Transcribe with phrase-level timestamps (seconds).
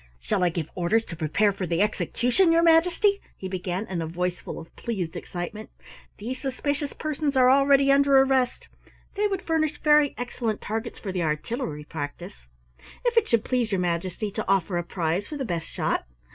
[0.19, 4.07] "Shall I give orders to prepare for the execution, your Majesty?" he began, in a
[4.07, 5.69] voice full of pleased excitement.
[6.17, 8.67] "These suspicious persons are already under arrest.
[9.13, 12.47] They would furnish very excellent targets for the artillery practise?
[13.05, 16.05] If it should please your Majesty to offer a prize for the best shot?